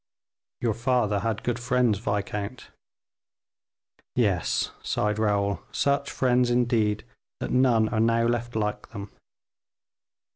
[0.61, 2.71] "Your father had good friends, viscount."
[4.15, 7.05] "Yes," sighed Raoul, "such friends, indeed,
[7.39, 9.11] that none are now left like them."